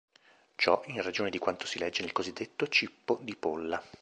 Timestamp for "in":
0.87-1.03